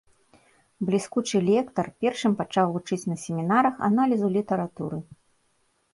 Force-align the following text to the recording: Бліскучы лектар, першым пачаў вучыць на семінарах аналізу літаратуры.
Бліскучы 0.87 1.41
лектар, 1.49 1.85
першым 2.05 2.33
пачаў 2.41 2.67
вучыць 2.77 3.01
на 3.11 3.15
семінарах 3.27 3.75
аналізу 3.89 4.27
літаратуры. 4.39 4.97